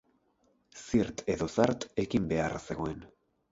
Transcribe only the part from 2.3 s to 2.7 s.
beharra